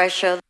[0.00, 0.40] Pressure.